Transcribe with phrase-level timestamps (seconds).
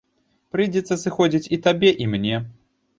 [0.55, 2.45] Прыйдзецца сыходзіць і табе, і мне.